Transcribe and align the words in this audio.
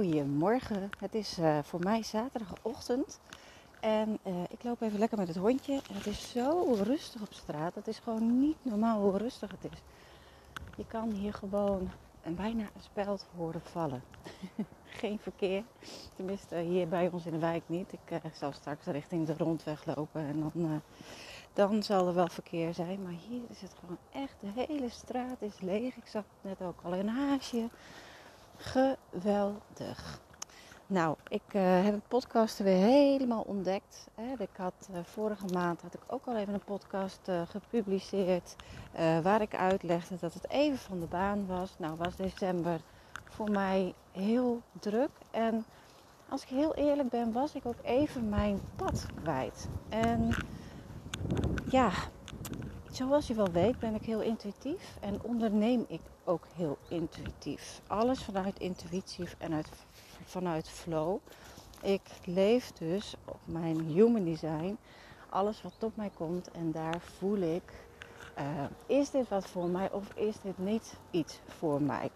Goedemorgen, 0.00 0.92
het 0.98 1.14
is 1.14 1.38
uh, 1.38 1.58
voor 1.62 1.80
mij 1.82 2.02
zaterdagochtend 2.02 3.20
en 3.80 4.18
uh, 4.26 4.42
ik 4.48 4.62
loop 4.62 4.80
even 4.80 4.98
lekker 4.98 5.18
met 5.18 5.28
het 5.28 5.36
hondje. 5.36 5.72
En 5.72 5.94
het 5.94 6.06
is 6.06 6.30
zo 6.30 6.76
rustig 6.82 7.20
op 7.20 7.32
straat, 7.32 7.74
het 7.74 7.88
is 7.88 7.98
gewoon 7.98 8.40
niet 8.40 8.56
normaal 8.62 9.00
hoe 9.00 9.18
rustig 9.18 9.50
het 9.50 9.72
is. 9.72 9.78
Je 10.76 10.84
kan 10.86 11.10
hier 11.10 11.34
gewoon 11.34 11.90
een 12.22 12.34
bijna 12.34 12.62
een 12.62 12.82
speld 12.82 13.26
horen 13.36 13.60
vallen. 13.60 14.02
Geen 15.00 15.18
verkeer, 15.18 15.62
tenminste 16.16 16.56
hier 16.56 16.88
bij 16.88 17.08
ons 17.12 17.26
in 17.26 17.32
de 17.32 17.38
wijk 17.38 17.62
niet. 17.66 17.92
Ik 17.92 18.10
uh, 18.10 18.18
zal 18.34 18.52
straks 18.52 18.86
richting 18.86 19.26
de 19.26 19.34
rondweg 19.36 19.84
lopen 19.96 20.20
en 20.20 20.40
dan, 20.40 20.82
dan 21.52 21.82
zal 21.82 22.08
er 22.08 22.14
wel 22.14 22.28
verkeer 22.28 22.74
zijn. 22.74 23.02
Maar 23.02 23.16
hier 23.28 23.42
is 23.48 23.60
het 23.60 23.74
gewoon 23.80 23.98
echt, 24.12 24.34
de 24.40 24.66
hele 24.66 24.88
straat 24.88 25.42
is 25.42 25.60
leeg. 25.60 25.96
Ik 25.96 26.06
zag 26.06 26.24
net 26.40 26.62
ook 26.62 26.80
al 26.82 26.94
een 26.94 27.08
haasje. 27.08 27.68
Geweldig. 28.60 30.20
Nou, 30.86 31.16
ik 31.28 31.42
uh, 31.52 31.84
heb 31.84 31.92
het 31.92 32.08
podcast 32.08 32.58
weer 32.58 32.76
helemaal 32.76 33.42
ontdekt. 33.42 34.08
Hè. 34.14 34.42
Ik 34.42 34.56
had, 34.56 34.88
uh, 34.90 34.98
vorige 35.02 35.46
maand 35.52 35.82
had 35.82 35.94
ik 35.94 36.00
ook 36.06 36.26
al 36.26 36.36
even 36.36 36.54
een 36.54 36.64
podcast 36.64 37.20
uh, 37.28 37.42
gepubliceerd. 37.48 38.56
waar 39.22 39.40
ik 39.40 39.54
uitlegde 39.54 40.16
dat 40.20 40.34
het 40.34 40.48
even 40.48 40.78
van 40.78 41.00
de 41.00 41.06
baan 41.06 41.46
was. 41.46 41.74
Nou 41.78 41.96
was 41.96 42.16
december 42.16 42.80
voor 43.24 43.50
mij 43.50 43.94
heel 44.12 44.62
druk. 44.80 45.10
En 45.30 45.64
als 46.28 46.42
ik 46.42 46.48
heel 46.48 46.74
eerlijk 46.74 47.08
ben, 47.08 47.32
was 47.32 47.54
ik 47.54 47.66
ook 47.66 47.82
even 47.82 48.28
mijn 48.28 48.60
pad 48.76 49.06
kwijt. 49.22 49.68
En 49.88 50.34
ja, 51.68 51.90
zoals 52.90 53.26
je 53.26 53.34
wel 53.34 53.50
weet 53.50 53.78
ben 53.78 53.94
ik 53.94 54.02
heel 54.02 54.20
intuïtief 54.20 54.96
en 55.00 55.22
onderneem 55.22 55.84
ik 55.88 56.00
ook 56.24 56.46
heel 56.54 56.78
intuïtief. 56.88 57.80
Alles 57.86 58.22
vanuit 58.22 58.58
intuïtie 58.58 59.28
en 59.38 59.54
uit, 59.54 59.68
vanuit 60.24 60.68
flow. 60.68 61.18
Ik 61.82 62.02
leef 62.24 62.72
dus 62.72 63.14
op 63.24 63.38
mijn 63.44 63.80
human 63.80 64.24
design. 64.24 64.78
Alles 65.28 65.62
wat 65.62 65.72
op 65.80 65.96
mij 65.96 66.10
komt 66.14 66.50
en 66.50 66.72
daar 66.72 67.00
voel 67.00 67.36
ik, 67.36 67.62
uh, 68.38 68.44
is 68.86 69.10
dit 69.10 69.28
wat 69.28 69.46
voor 69.46 69.68
mij 69.68 69.92
of 69.92 70.14
is 70.14 70.40
dit 70.42 70.58
niet 70.58 70.94
iets 71.10 71.40
voor 71.46 71.82
mij? 71.82 72.10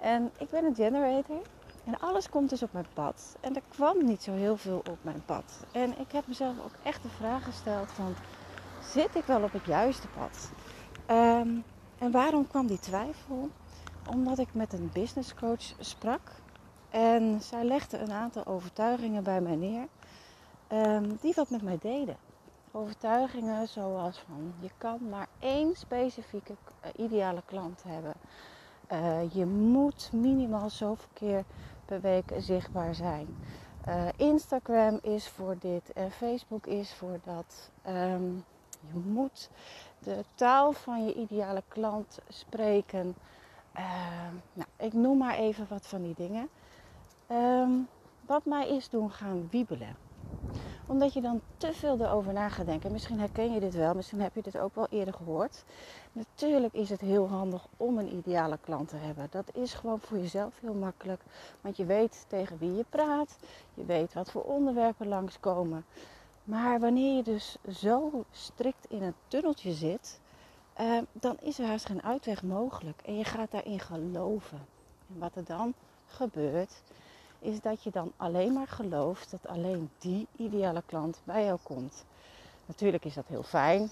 En 0.00 0.30
ik 0.38 0.50
ben 0.50 0.64
een 0.64 0.74
generator 0.74 1.42
en 1.84 2.00
alles 2.00 2.28
komt 2.28 2.50
dus 2.50 2.62
op 2.62 2.72
mijn 2.72 2.86
pad. 2.94 3.36
En 3.40 3.54
er 3.54 3.62
kwam 3.68 4.04
niet 4.04 4.22
zo 4.22 4.32
heel 4.32 4.56
veel 4.56 4.82
op 4.90 4.98
mijn 5.02 5.22
pad. 5.24 5.64
En 5.72 5.98
ik 5.98 6.12
heb 6.12 6.26
mezelf 6.26 6.54
ook 6.64 6.74
echt 6.82 7.02
de 7.02 7.08
vraag 7.08 7.44
gesteld 7.44 7.90
van 7.90 8.14
zit 8.82 9.14
ik 9.14 9.24
wel 9.24 9.42
op 9.42 9.52
het 9.52 9.66
juiste 9.66 10.08
pad? 10.08 10.50
Um, 11.10 11.64
en 11.98 12.10
waarom 12.10 12.46
kwam 12.46 12.66
die 12.66 12.78
twijfel? 12.78 13.48
Omdat 14.10 14.38
ik 14.38 14.54
met 14.54 14.72
een 14.72 14.90
business 14.92 15.34
coach 15.34 15.74
sprak. 15.78 16.20
En 16.90 17.40
zij 17.40 17.64
legde 17.64 17.98
een 17.98 18.12
aantal 18.12 18.46
overtuigingen 18.46 19.22
bij 19.22 19.40
mij 19.40 19.56
neer. 19.56 19.86
Um, 20.72 21.18
die 21.20 21.32
wat 21.36 21.50
met 21.50 21.62
mij 21.62 21.78
deden. 21.80 22.16
Overtuigingen 22.70 23.68
zoals 23.68 24.18
van 24.18 24.54
je 24.60 24.70
kan 24.78 25.08
maar 25.08 25.26
één 25.38 25.76
specifieke 25.76 26.52
uh, 26.52 27.04
ideale 27.04 27.42
klant 27.44 27.82
hebben. 27.86 28.14
Uh, 28.92 29.32
je 29.32 29.46
moet 29.46 30.10
minimaal 30.12 30.70
zoveel 30.70 31.08
keer 31.12 31.44
per 31.84 32.00
week 32.00 32.32
zichtbaar 32.38 32.94
zijn. 32.94 33.36
Uh, 33.88 34.04
Instagram 34.16 34.98
is 35.02 35.28
voor 35.28 35.56
dit 35.58 35.92
en 35.92 36.10
Facebook 36.10 36.66
is 36.66 36.94
voor 36.94 37.18
dat. 37.24 37.70
Um, 37.88 38.44
je 38.92 38.98
moet 38.98 39.50
de 39.98 40.24
taal 40.34 40.72
van 40.72 41.04
je 41.04 41.14
ideale 41.14 41.62
klant 41.68 42.18
spreken. 42.28 43.16
Uh, 43.76 43.82
nou, 44.52 44.68
ik 44.76 44.92
noem 44.92 45.18
maar 45.18 45.34
even 45.34 45.66
wat 45.68 45.86
van 45.86 46.02
die 46.02 46.14
dingen. 46.14 46.48
Um, 47.30 47.88
wat 48.26 48.44
mij 48.44 48.68
is 48.68 48.88
doen 48.88 49.10
gaan 49.10 49.48
wiebelen. 49.50 49.96
Omdat 50.86 51.12
je 51.12 51.20
dan 51.20 51.40
te 51.56 51.72
veel 51.72 52.00
erover 52.00 52.32
na 52.32 52.48
gaat 52.48 52.66
denken. 52.66 52.92
Misschien 52.92 53.18
herken 53.18 53.52
je 53.52 53.60
dit 53.60 53.74
wel, 53.74 53.94
misschien 53.94 54.20
heb 54.20 54.34
je 54.34 54.42
dit 54.42 54.58
ook 54.58 54.74
wel 54.74 54.86
eerder 54.90 55.14
gehoord. 55.14 55.64
Natuurlijk 56.12 56.74
is 56.74 56.90
het 56.90 57.00
heel 57.00 57.28
handig 57.28 57.66
om 57.76 57.98
een 57.98 58.14
ideale 58.14 58.58
klant 58.60 58.88
te 58.88 58.96
hebben. 58.96 59.26
Dat 59.30 59.50
is 59.54 59.74
gewoon 59.74 60.00
voor 60.00 60.18
jezelf 60.18 60.60
heel 60.60 60.74
makkelijk. 60.74 61.20
Want 61.60 61.76
je 61.76 61.84
weet 61.84 62.24
tegen 62.28 62.58
wie 62.58 62.76
je 62.76 62.84
praat. 62.88 63.38
Je 63.74 63.84
weet 63.84 64.12
wat 64.12 64.30
voor 64.30 64.42
onderwerpen 64.42 65.08
langskomen. 65.08 65.84
Maar 66.44 66.80
wanneer 66.80 67.16
je 67.16 67.22
dus 67.22 67.56
zo 67.80 68.24
strikt 68.30 68.86
in 68.88 69.02
een 69.02 69.14
tunneltje 69.28 69.72
zit, 69.72 70.20
uh, 70.80 70.98
dan 71.12 71.36
is 71.40 71.58
er 71.58 71.66
haast 71.66 71.86
geen 71.86 72.02
uitweg 72.02 72.42
mogelijk. 72.42 73.02
En 73.04 73.16
je 73.16 73.24
gaat 73.24 73.50
daarin 73.50 73.80
geloven. 73.80 74.66
En 75.08 75.18
wat 75.18 75.36
er 75.36 75.44
dan 75.44 75.74
gebeurt, 76.06 76.82
is 77.38 77.60
dat 77.60 77.82
je 77.82 77.90
dan 77.90 78.12
alleen 78.16 78.52
maar 78.52 78.68
gelooft 78.68 79.30
dat 79.30 79.46
alleen 79.46 79.90
die 79.98 80.26
ideale 80.36 80.82
klant 80.86 81.20
bij 81.24 81.44
jou 81.44 81.58
komt. 81.62 82.04
Natuurlijk 82.66 83.04
is 83.04 83.14
dat 83.14 83.26
heel 83.26 83.42
fijn, 83.42 83.90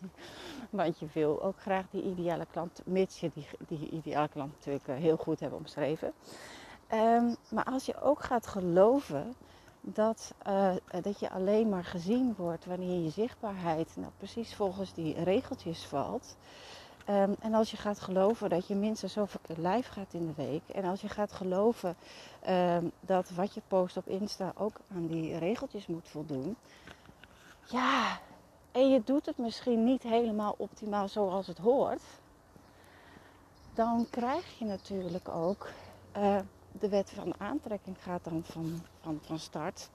want 0.70 0.98
je 0.98 1.06
wil 1.12 1.42
ook 1.42 1.60
graag 1.60 1.84
die 1.90 2.02
ideale 2.02 2.46
klant, 2.50 2.80
mits 2.84 3.20
je 3.20 3.30
die, 3.34 3.46
die 3.68 3.90
ideale 3.90 4.28
klant 4.28 4.52
natuurlijk 4.52 4.88
eh, 4.88 4.96
heel 4.96 5.16
goed 5.16 5.40
hebt 5.40 5.54
omschreven. 5.54 6.12
Um, 6.92 7.36
maar 7.48 7.64
als 7.64 7.86
je 7.86 8.00
ook 8.00 8.22
gaat 8.22 8.46
geloven 8.46 9.34
dat, 9.80 10.34
uh, 10.46 10.72
dat 11.02 11.20
je 11.20 11.30
alleen 11.30 11.68
maar 11.68 11.84
gezien 11.84 12.34
wordt 12.36 12.64
wanneer 12.64 13.02
je 13.02 13.10
zichtbaarheid 13.10 13.96
nou, 13.96 14.12
precies 14.16 14.54
volgens 14.54 14.94
die 14.94 15.24
regeltjes 15.24 15.84
valt. 15.84 16.36
Um, 17.08 17.36
en 17.40 17.54
als 17.54 17.70
je 17.70 17.76
gaat 17.76 18.00
geloven 18.00 18.50
dat 18.50 18.66
je 18.66 18.74
minstens 18.74 19.12
zoveel 19.12 19.40
keer 19.42 19.56
live 19.56 19.92
gaat 19.92 20.14
in 20.14 20.26
de 20.26 20.42
week. 20.42 20.62
En 20.68 20.84
als 20.84 21.00
je 21.00 21.08
gaat 21.08 21.32
geloven 21.32 21.96
um, 22.48 22.92
dat 23.00 23.30
wat 23.30 23.54
je 23.54 23.62
post 23.68 23.96
op 23.96 24.08
Insta 24.08 24.52
ook 24.56 24.80
aan 24.94 25.06
die 25.06 25.38
regeltjes 25.38 25.86
moet 25.86 26.08
voldoen. 26.08 26.56
Ja, 27.66 28.18
en 28.72 28.90
je 28.90 29.02
doet 29.04 29.26
het 29.26 29.38
misschien 29.38 29.84
niet 29.84 30.02
helemaal 30.02 30.54
optimaal 30.58 31.08
zoals 31.08 31.46
het 31.46 31.58
hoort. 31.58 32.02
Dan 33.74 34.06
krijg 34.10 34.58
je 34.58 34.64
natuurlijk 34.64 35.28
ook 35.28 35.68
uh, 36.16 36.38
de 36.72 36.88
wet 36.88 37.10
van 37.10 37.34
aantrekking 37.38 37.96
gaat 38.02 38.24
dan 38.24 38.42
van, 38.44 38.82
van, 39.00 39.18
van 39.22 39.38
start, 39.38 39.88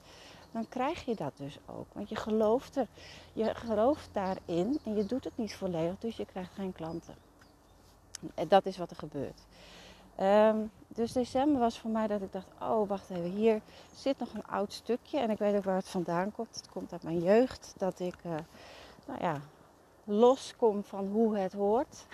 dan 0.51 0.67
krijg 0.69 1.05
je 1.05 1.15
dat 1.15 1.31
dus 1.35 1.59
ook. 1.65 1.85
Want 1.93 2.09
je 2.09 2.15
gelooft 2.15 2.75
er, 2.75 2.87
je 3.33 3.55
gelooft 3.55 4.09
daarin 4.11 4.79
en 4.83 4.95
je 4.95 5.05
doet 5.05 5.23
het 5.23 5.37
niet 5.37 5.55
volledig, 5.55 5.99
dus 5.99 6.15
je 6.15 6.25
krijgt 6.25 6.53
geen 6.53 6.73
klanten. 6.73 7.15
En 8.35 8.47
dat 8.47 8.65
is 8.65 8.77
wat 8.77 8.89
er 8.89 8.95
gebeurt. 8.95 9.41
Um, 10.21 10.71
dus 10.87 11.11
december 11.11 11.59
was 11.59 11.79
voor 11.79 11.91
mij 11.91 12.07
dat 12.07 12.21
ik 12.21 12.31
dacht, 12.31 12.47
oh 12.59 12.87
wacht 12.87 13.09
even, 13.09 13.31
hier 13.31 13.61
zit 13.95 14.19
nog 14.19 14.33
een 14.33 14.45
oud 14.45 14.73
stukje 14.73 15.19
en 15.19 15.29
ik 15.29 15.37
weet 15.37 15.55
ook 15.55 15.63
waar 15.63 15.75
het 15.75 15.89
vandaan 15.89 16.31
komt. 16.31 16.55
Het 16.55 16.69
komt 16.69 16.91
uit 16.91 17.03
mijn 17.03 17.23
jeugd, 17.23 17.73
dat 17.77 17.99
ik, 17.99 18.15
uh, 18.25 18.31
nou 19.05 19.19
ja, 19.19 19.41
loskom 20.03 20.83
van 20.83 21.07
hoe 21.07 21.37
het 21.37 21.53
hoort. 21.53 22.05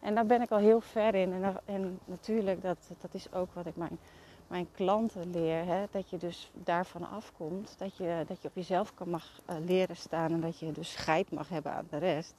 En 0.00 0.14
daar 0.14 0.26
ben 0.26 0.42
ik 0.42 0.50
al 0.50 0.58
heel 0.58 0.80
ver 0.80 1.14
in. 1.14 1.32
En, 1.32 1.56
en 1.64 1.98
natuurlijk, 2.04 2.62
dat, 2.62 2.90
dat 3.00 3.14
is 3.14 3.32
ook 3.32 3.54
wat 3.54 3.66
ik 3.66 3.76
mijn, 3.76 3.98
mijn 4.46 4.68
klanten 4.72 5.30
leer. 5.30 5.64
Hè? 5.64 5.84
Dat 5.90 6.10
je 6.10 6.16
dus 6.16 6.50
daarvan 6.52 7.10
afkomt. 7.10 7.74
Dat 7.78 7.96
je, 7.96 8.24
dat 8.26 8.42
je 8.42 8.48
op 8.48 8.54
jezelf 8.54 8.94
kan 8.94 9.08
mag 9.08 9.40
uh, 9.50 9.56
leren 9.64 9.96
staan. 9.96 10.32
En 10.32 10.40
dat 10.40 10.58
je 10.58 10.72
dus 10.72 10.92
scheid 10.92 11.30
mag 11.30 11.48
hebben 11.48 11.72
aan 11.72 11.86
de 11.90 11.98
rest. 11.98 12.34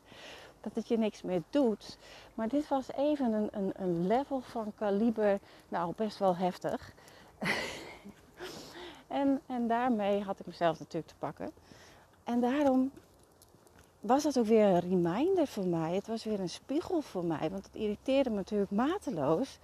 Dat 0.61 0.75
het 0.75 0.87
je 0.87 0.97
niks 0.97 1.21
meer 1.21 1.41
doet. 1.49 1.97
Maar 2.33 2.47
dit 2.47 2.67
was 2.67 2.91
even 2.91 3.33
een, 3.33 3.49
een, 3.51 3.71
een 3.75 4.07
level 4.07 4.39
van 4.39 4.73
kaliber. 4.75 5.39
Nou, 5.69 5.93
best 5.95 6.17
wel 6.17 6.35
heftig. 6.35 6.93
en, 9.07 9.41
en 9.45 9.67
daarmee 9.67 10.21
had 10.21 10.39
ik 10.39 10.45
mezelf 10.45 10.79
natuurlijk 10.79 11.07
te 11.07 11.17
pakken. 11.19 11.51
En 12.23 12.39
daarom 12.39 12.91
was 14.01 14.23
dat 14.23 14.39
ook 14.39 14.45
weer 14.45 14.65
een 14.65 14.79
reminder 14.79 15.47
voor 15.47 15.65
mij. 15.65 15.95
Het 15.95 16.07
was 16.07 16.23
weer 16.23 16.39
een 16.39 16.49
spiegel 16.49 17.01
voor 17.01 17.23
mij. 17.23 17.49
Want 17.49 17.65
het 17.65 17.75
irriteerde 17.75 18.29
me 18.29 18.35
natuurlijk 18.35 18.71
mateloos. 18.71 19.59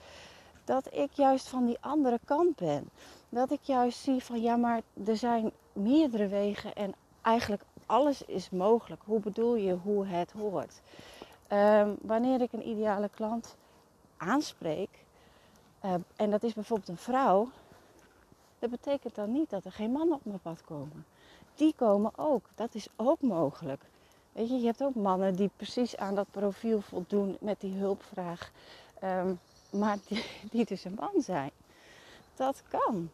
Dat 0.63 0.93
ik 0.93 1.11
juist 1.11 1.47
van 1.47 1.65
die 1.65 1.77
andere 1.79 2.19
kant 2.25 2.55
ben. 2.55 2.89
Dat 3.29 3.51
ik 3.51 3.61
juist 3.61 3.99
zie 3.99 4.23
van 4.23 4.41
ja, 4.41 4.55
maar 4.55 4.81
er 5.05 5.17
zijn 5.17 5.51
meerdere 5.73 6.27
wegen. 6.27 6.73
En 6.73 6.93
eigenlijk 7.21 7.61
alles 7.85 8.21
is 8.21 8.49
mogelijk. 8.49 9.01
Hoe 9.05 9.19
bedoel 9.19 9.55
je 9.55 9.73
hoe 9.83 10.05
het 10.05 10.31
hoort? 10.31 10.81
Ehm, 11.47 11.93
wanneer 12.01 12.41
ik 12.41 12.53
een 12.53 12.67
ideale 12.67 13.09
klant 13.09 13.55
aanspreek, 14.17 14.89
uh, 15.85 15.93
en 16.15 16.31
dat 16.31 16.43
is 16.43 16.53
bijvoorbeeld 16.53 16.89
een 16.89 16.97
vrouw, 16.97 17.49
dat 18.59 18.69
betekent 18.69 19.15
dan 19.15 19.31
niet 19.31 19.49
dat 19.49 19.65
er 19.65 19.71
geen 19.71 19.91
mannen 19.91 20.15
op 20.15 20.25
mijn 20.25 20.39
pad 20.39 20.61
komen. 20.63 21.05
Die 21.55 21.73
komen 21.75 22.11
ook. 22.15 22.49
Dat 22.55 22.75
is 22.75 22.87
ook 22.95 23.21
mogelijk. 23.21 23.83
Weet 24.37 24.49
je, 24.49 24.59
je 24.59 24.65
hebt 24.65 24.83
ook 24.83 24.95
mannen 24.95 25.35
die 25.35 25.49
precies 25.55 25.97
aan 25.97 26.15
dat 26.15 26.31
profiel 26.31 26.81
voldoen 26.81 27.37
met 27.39 27.59
die 27.59 27.73
hulpvraag, 27.73 28.51
um, 29.03 29.39
maar 29.71 29.97
die, 30.51 30.65
dus 30.65 30.83
een 30.83 30.97
man 30.99 31.21
zijn. 31.21 31.51
Dat 32.35 32.63
kan. 32.67 33.09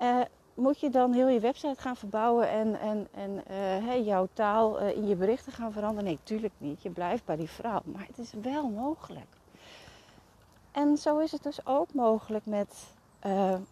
Uh, 0.00 0.20
moet 0.54 0.80
je 0.80 0.90
dan 0.90 1.12
heel 1.12 1.28
je 1.28 1.40
website 1.40 1.80
gaan 1.80 1.96
verbouwen 1.96 2.48
en, 2.48 2.80
en, 2.80 3.08
en 3.14 3.42
hey, 3.84 4.02
jouw 4.02 4.28
taal 4.32 4.82
uh, 4.82 4.96
in 4.96 5.06
je 5.06 5.16
berichten 5.16 5.52
gaan 5.52 5.72
veranderen? 5.72 6.04
Nee, 6.04 6.18
tuurlijk 6.22 6.54
niet. 6.58 6.82
Je 6.82 6.90
blijft 6.90 7.24
bij 7.24 7.36
die 7.36 7.50
vrouw. 7.50 7.82
Maar 7.84 8.06
het 8.06 8.18
is 8.18 8.32
wel 8.42 8.68
mogelijk. 8.68 9.36
En 10.72 10.96
zo 10.96 11.18
is 11.18 11.32
het 11.32 11.42
dus 11.42 11.66
ook 11.66 11.94
mogelijk 11.94 12.46
met 12.46 12.86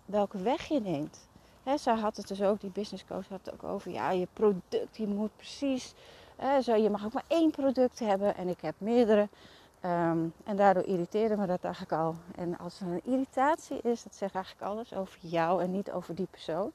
welke 0.04 0.38
weg 0.38 0.64
je 0.68 0.80
neemt. 0.80 1.28
Hè, 1.62 1.76
zij 1.76 1.94
had 1.94 2.16
het 2.16 2.28
dus 2.28 2.42
ook, 2.42 2.60
die 2.60 2.70
business 2.70 3.04
coach 3.04 3.28
had 3.28 3.40
het 3.44 3.54
ook 3.54 3.64
over, 3.64 3.90
ja, 3.90 4.10
je 4.10 4.28
product, 4.32 4.96
die 4.96 5.06
moet 5.06 5.36
precies, 5.36 5.94
zo, 6.62 6.74
je 6.74 6.90
mag 6.90 7.04
ook 7.04 7.12
maar 7.12 7.24
één 7.26 7.50
product 7.50 7.98
hebben 7.98 8.36
en 8.36 8.48
ik 8.48 8.60
heb 8.60 8.74
meerdere. 8.78 9.28
Um, 9.84 10.32
en 10.44 10.56
daardoor 10.56 10.84
irriteerde 10.84 11.36
me 11.36 11.46
dat 11.46 11.64
eigenlijk 11.64 11.92
al. 11.92 12.14
En 12.34 12.58
als 12.58 12.80
er 12.80 12.86
een 12.86 13.04
irritatie 13.04 13.80
is, 13.82 14.02
dat 14.02 14.14
zegt 14.14 14.34
eigenlijk 14.34 14.64
alles 14.66 14.94
over 14.94 15.18
jou 15.20 15.62
en 15.62 15.70
niet 15.70 15.90
over 15.90 16.14
die 16.14 16.28
persoon. 16.30 16.72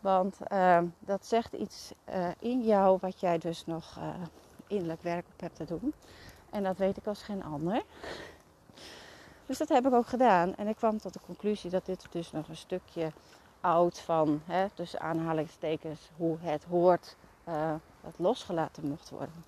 Want 0.00 0.36
uh, 0.52 0.78
dat 0.98 1.26
zegt 1.26 1.52
iets 1.52 1.92
uh, 2.08 2.28
in 2.38 2.62
jou 2.64 2.98
wat 3.00 3.20
jij 3.20 3.38
dus 3.38 3.66
nog 3.66 3.96
uh, 3.98 4.04
innerlijk 4.66 5.02
werk 5.02 5.26
op 5.32 5.40
hebt 5.40 5.56
te 5.56 5.64
doen. 5.64 5.94
En 6.50 6.62
dat 6.62 6.76
weet 6.76 6.96
ik 6.96 7.06
als 7.06 7.22
geen 7.22 7.44
ander. 7.44 7.82
Dus 9.46 9.58
dat 9.58 9.68
heb 9.68 9.86
ik 9.86 9.92
ook 9.92 10.06
gedaan. 10.06 10.54
En 10.54 10.68
ik 10.68 10.76
kwam 10.76 10.98
tot 10.98 11.12
de 11.12 11.20
conclusie 11.26 11.70
dat 11.70 11.86
dit 11.86 12.06
dus 12.10 12.32
nog 12.32 12.48
een 12.48 12.56
stukje 12.56 13.12
oud 13.60 13.98
van, 13.98 14.42
hè, 14.44 14.70
tussen 14.70 15.00
aanhalingstekens, 15.00 16.10
hoe 16.16 16.36
het 16.40 16.64
hoort, 16.64 17.16
dat 18.02 18.12
losgelaten 18.16 18.88
mocht 18.88 19.10
worden. 19.10 19.44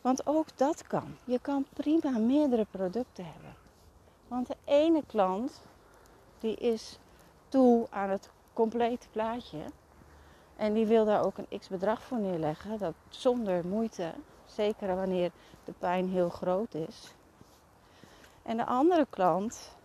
Want 0.00 0.26
ook 0.26 0.46
dat 0.56 0.86
kan. 0.86 1.16
Je 1.24 1.38
kan 1.38 1.66
prima 1.72 2.18
meerdere 2.18 2.66
producten 2.70 3.24
hebben. 3.24 3.54
Want 4.28 4.46
de 4.46 4.56
ene 4.64 5.02
klant 5.06 5.60
die 6.38 6.56
is 6.56 6.98
toe 7.48 7.86
aan 7.90 8.10
het 8.10 8.30
complete 8.52 9.08
plaatje. 9.08 9.58
En 10.56 10.72
die 10.72 10.86
wil 10.86 11.04
daar 11.04 11.24
ook 11.24 11.38
een 11.38 11.58
x 11.58 11.68
bedrag 11.68 12.02
voor 12.02 12.18
neerleggen. 12.18 12.78
Dat 12.78 12.94
zonder 13.08 13.66
moeite. 13.66 14.12
Zeker 14.44 14.96
wanneer 14.96 15.30
de 15.64 15.72
pijn 15.78 16.08
heel 16.08 16.28
groot 16.28 16.74
is. 16.74 17.14
En 18.42 18.56
de 18.56 18.66
andere 18.66 19.06
klant, 19.10 19.76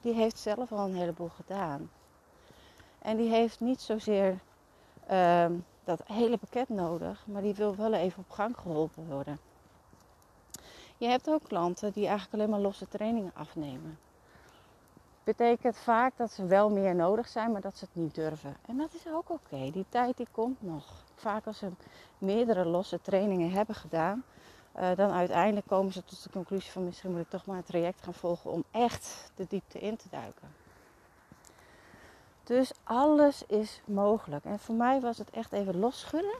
die 0.00 0.12
heeft 0.12 0.38
zelf 0.38 0.72
al 0.72 0.86
een 0.86 0.94
heleboel 0.94 1.28
gedaan. 1.28 1.90
En 2.98 3.16
die 3.16 3.28
heeft 3.28 3.60
niet 3.60 3.80
zozeer 3.80 4.38
uh, 5.10 5.46
dat 5.86 6.00
hele 6.06 6.36
pakket 6.36 6.68
nodig, 6.68 7.26
maar 7.26 7.42
die 7.42 7.54
wil 7.54 7.76
wel 7.76 7.92
even 7.92 8.18
op 8.18 8.30
gang 8.30 8.56
geholpen 8.58 9.06
worden. 9.06 9.38
Je 10.96 11.06
hebt 11.06 11.28
ook 11.30 11.42
klanten 11.42 11.92
die 11.92 12.06
eigenlijk 12.06 12.34
alleen 12.34 12.50
maar 12.50 12.60
losse 12.60 12.88
trainingen 12.88 13.32
afnemen. 13.34 13.98
Betekent 15.24 15.76
vaak 15.76 16.16
dat 16.16 16.30
ze 16.30 16.46
wel 16.46 16.70
meer 16.70 16.94
nodig 16.94 17.28
zijn, 17.28 17.52
maar 17.52 17.60
dat 17.60 17.76
ze 17.78 17.84
het 17.84 18.02
niet 18.02 18.14
durven. 18.14 18.56
En 18.66 18.76
dat 18.76 18.94
is 18.94 19.06
ook 19.12 19.30
oké. 19.30 19.70
Die 19.70 19.86
tijd 19.88 20.16
die 20.16 20.28
komt 20.30 20.62
nog. 20.62 21.04
Vaak 21.14 21.46
als 21.46 21.58
ze 21.58 21.70
meerdere 22.18 22.64
losse 22.64 23.00
trainingen 23.00 23.50
hebben 23.50 23.74
gedaan, 23.74 24.24
uh, 24.76 24.96
dan 24.96 25.10
uiteindelijk 25.10 25.66
komen 25.66 25.92
ze 25.92 26.04
tot 26.04 26.22
de 26.22 26.30
conclusie 26.30 26.72
van 26.72 26.84
misschien 26.84 27.10
moet 27.10 27.20
ik 27.20 27.30
toch 27.30 27.46
maar 27.46 27.56
een 27.56 27.62
traject 27.62 28.02
gaan 28.02 28.14
volgen 28.14 28.50
om 28.50 28.64
echt 28.70 29.32
de 29.34 29.46
diepte 29.48 29.78
in 29.78 29.96
te 29.96 30.08
duiken. 30.10 30.55
Dus 32.46 32.72
alles 32.82 33.42
is 33.46 33.80
mogelijk. 33.84 34.44
En 34.44 34.58
voor 34.58 34.74
mij 34.74 35.00
was 35.00 35.18
het 35.18 35.30
echt 35.30 35.52
even 35.52 35.78
losschudden 35.78 36.34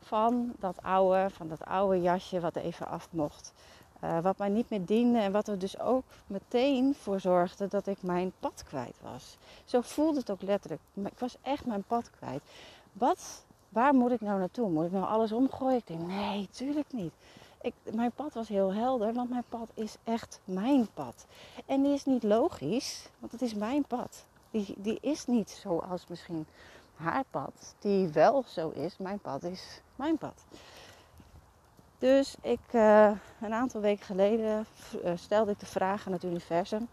van 0.00 0.52
dat 0.58 0.82
oude, 0.82 1.30
van 1.30 1.48
dat 1.48 1.64
oude 1.64 2.00
jasje 2.00 2.40
wat 2.40 2.56
even 2.56 2.86
af 2.86 3.08
mocht. 3.10 3.52
Uh, 4.04 4.18
wat 4.20 4.38
mij 4.38 4.48
niet 4.48 4.70
meer 4.70 4.84
diende 4.84 5.18
en 5.18 5.32
wat 5.32 5.48
er 5.48 5.58
dus 5.58 5.80
ook 5.80 6.04
meteen 6.26 6.94
voor 6.94 7.20
zorgde 7.20 7.68
dat 7.68 7.86
ik 7.86 8.02
mijn 8.02 8.32
pad 8.40 8.64
kwijt 8.66 8.96
was. 9.02 9.36
Zo 9.64 9.80
voelde 9.80 10.18
het 10.18 10.30
ook 10.30 10.42
letterlijk. 10.42 10.80
Ik 10.94 11.18
was 11.18 11.36
echt 11.42 11.66
mijn 11.66 11.82
pad 11.82 12.10
kwijt. 12.10 12.42
Wat, 12.92 13.44
waar 13.68 13.94
moet 13.94 14.10
ik 14.10 14.20
nou 14.20 14.38
naartoe? 14.38 14.70
Moet 14.70 14.84
ik 14.84 14.92
nou 14.92 15.06
alles 15.06 15.32
omgooien? 15.32 15.76
Ik 15.76 15.86
denk, 15.86 16.06
nee, 16.06 16.48
tuurlijk 16.50 16.92
niet. 16.92 17.12
Ik, 17.60 17.74
mijn 17.94 18.12
pad 18.12 18.34
was 18.34 18.48
heel 18.48 18.72
helder, 18.72 19.12
want 19.12 19.30
mijn 19.30 19.44
pad 19.48 19.68
is 19.74 19.96
echt 20.04 20.40
mijn 20.44 20.88
pad. 20.94 21.26
En 21.66 21.82
die 21.82 21.92
is 21.92 22.04
niet 22.04 22.22
logisch, 22.22 23.08
want 23.18 23.32
het 23.32 23.42
is 23.42 23.54
mijn 23.54 23.84
pad. 23.84 24.24
Die, 24.52 24.74
die 24.76 24.98
is 25.00 25.26
niet 25.26 25.50
zoals 25.50 26.06
misschien 26.06 26.46
haar 26.94 27.24
pad, 27.30 27.74
die 27.78 28.08
wel 28.08 28.44
zo 28.46 28.68
is. 28.68 28.96
Mijn 28.98 29.18
pad 29.18 29.42
is 29.42 29.80
mijn 29.96 30.18
pad. 30.18 30.44
Dus 31.98 32.36
ik, 32.42 32.60
uh, 32.72 33.10
een 33.40 33.52
aantal 33.52 33.80
weken 33.80 34.04
geleden 34.04 34.66
uh, 35.04 35.12
stelde 35.14 35.50
ik 35.50 35.60
de 35.60 35.66
vraag 35.66 36.06
aan 36.06 36.12
het 36.12 36.24
universum. 36.24 36.88